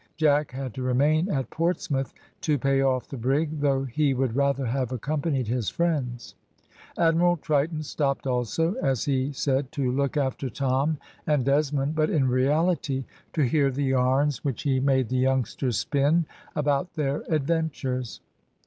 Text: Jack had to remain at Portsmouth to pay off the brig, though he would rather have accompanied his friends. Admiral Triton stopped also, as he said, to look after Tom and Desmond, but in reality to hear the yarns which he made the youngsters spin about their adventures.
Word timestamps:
Jack 0.17 0.49
had 0.53 0.73
to 0.73 0.81
remain 0.81 1.29
at 1.29 1.51
Portsmouth 1.51 2.11
to 2.41 2.57
pay 2.57 2.81
off 2.81 3.07
the 3.07 3.17
brig, 3.17 3.59
though 3.59 3.83
he 3.83 4.15
would 4.15 4.35
rather 4.35 4.65
have 4.65 4.91
accompanied 4.91 5.47
his 5.47 5.69
friends. 5.69 6.33
Admiral 6.97 7.37
Triton 7.37 7.83
stopped 7.83 8.25
also, 8.25 8.73
as 8.81 9.05
he 9.05 9.31
said, 9.31 9.71
to 9.73 9.91
look 9.91 10.17
after 10.17 10.49
Tom 10.49 10.97
and 11.27 11.45
Desmond, 11.45 11.93
but 11.93 12.09
in 12.09 12.27
reality 12.27 13.05
to 13.33 13.43
hear 13.43 13.69
the 13.69 13.83
yarns 13.83 14.43
which 14.43 14.63
he 14.63 14.79
made 14.79 15.09
the 15.09 15.17
youngsters 15.17 15.77
spin 15.77 16.25
about 16.55 16.95
their 16.95 17.21
adventures. 17.29 18.21